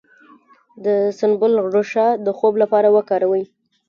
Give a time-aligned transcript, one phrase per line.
[0.85, 0.85] د
[1.19, 3.43] سنبل ریښه د خوب لپاره وکاروئ